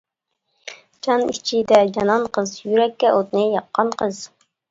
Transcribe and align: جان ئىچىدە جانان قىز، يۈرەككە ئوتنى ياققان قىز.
جان 1.07 1.25
ئىچىدە 1.33 1.81
جانان 1.99 2.25
قىز، 2.37 2.55
يۈرەككە 2.69 3.13
ئوتنى 3.19 3.47
ياققان 3.59 3.95
قىز. 4.03 4.23